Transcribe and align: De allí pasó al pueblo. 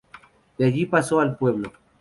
De 0.57 0.65
allí 0.65 0.87
pasó 0.87 1.19
al 1.19 1.37
pueblo. 1.37 1.73